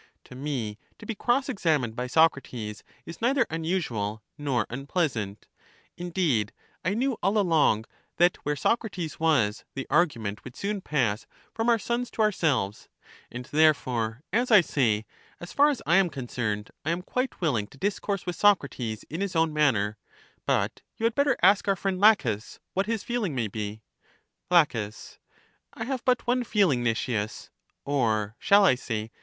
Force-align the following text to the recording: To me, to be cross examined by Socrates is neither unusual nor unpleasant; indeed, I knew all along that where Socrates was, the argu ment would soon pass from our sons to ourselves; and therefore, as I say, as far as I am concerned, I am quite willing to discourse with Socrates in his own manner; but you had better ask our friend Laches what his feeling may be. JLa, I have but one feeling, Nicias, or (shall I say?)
To 0.23 0.33
me, 0.35 0.79
to 0.97 1.05
be 1.05 1.13
cross 1.13 1.47
examined 1.47 1.95
by 1.95 2.07
Socrates 2.07 2.83
is 3.05 3.21
neither 3.21 3.45
unusual 3.51 4.23
nor 4.35 4.65
unpleasant; 4.67 5.45
indeed, 5.95 6.53
I 6.83 6.95
knew 6.95 7.19
all 7.21 7.37
along 7.37 7.85
that 8.17 8.37
where 8.37 8.55
Socrates 8.55 9.19
was, 9.19 9.63
the 9.75 9.85
argu 9.91 10.19
ment 10.19 10.43
would 10.43 10.55
soon 10.55 10.81
pass 10.81 11.27
from 11.53 11.69
our 11.69 11.77
sons 11.77 12.09
to 12.09 12.23
ourselves; 12.23 12.89
and 13.31 13.45
therefore, 13.45 14.23
as 14.33 14.49
I 14.49 14.61
say, 14.61 15.05
as 15.39 15.53
far 15.53 15.69
as 15.69 15.83
I 15.85 15.97
am 15.97 16.09
concerned, 16.09 16.71
I 16.83 16.89
am 16.89 17.03
quite 17.03 17.39
willing 17.39 17.67
to 17.67 17.77
discourse 17.77 18.25
with 18.25 18.35
Socrates 18.35 19.05
in 19.07 19.21
his 19.21 19.35
own 19.35 19.53
manner; 19.53 19.99
but 20.47 20.81
you 20.97 21.03
had 21.03 21.13
better 21.13 21.37
ask 21.43 21.67
our 21.67 21.75
friend 21.75 21.99
Laches 22.01 22.59
what 22.73 22.87
his 22.87 23.03
feeling 23.03 23.35
may 23.35 23.47
be. 23.49 23.83
JLa, 24.49 25.19
I 25.75 25.83
have 25.83 26.03
but 26.05 26.25
one 26.25 26.43
feeling, 26.43 26.81
Nicias, 26.81 27.51
or 27.85 28.35
(shall 28.39 28.65
I 28.65 28.73
say?) 28.73 29.11